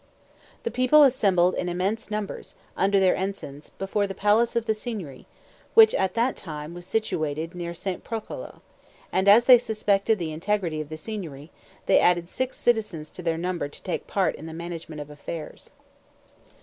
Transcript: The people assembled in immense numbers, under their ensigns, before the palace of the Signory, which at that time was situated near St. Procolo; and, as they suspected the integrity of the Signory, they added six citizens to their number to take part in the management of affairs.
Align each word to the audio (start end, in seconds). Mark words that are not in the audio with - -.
The 0.63 0.71
people 0.71 1.03
assembled 1.03 1.53
in 1.53 1.69
immense 1.69 2.09
numbers, 2.09 2.55
under 2.75 2.99
their 2.99 3.15
ensigns, 3.15 3.69
before 3.77 4.07
the 4.07 4.15
palace 4.15 4.55
of 4.55 4.65
the 4.65 4.73
Signory, 4.73 5.27
which 5.75 5.93
at 5.93 6.15
that 6.15 6.35
time 6.35 6.73
was 6.73 6.87
situated 6.87 7.53
near 7.53 7.75
St. 7.75 8.03
Procolo; 8.03 8.61
and, 9.11 9.27
as 9.29 9.43
they 9.45 9.59
suspected 9.59 10.17
the 10.17 10.33
integrity 10.33 10.81
of 10.81 10.89
the 10.89 10.97
Signory, 10.97 11.51
they 11.85 11.99
added 11.99 12.27
six 12.27 12.57
citizens 12.57 13.11
to 13.11 13.21
their 13.21 13.37
number 13.37 13.67
to 13.69 13.83
take 13.83 14.07
part 14.07 14.33
in 14.33 14.47
the 14.47 14.55
management 14.55 14.99
of 15.01 15.11
affairs. 15.11 15.69